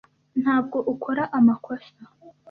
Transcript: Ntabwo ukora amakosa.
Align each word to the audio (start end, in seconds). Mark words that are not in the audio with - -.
Ntabwo 0.41 0.77
ukora 0.93 1.23
amakosa. 1.37 2.01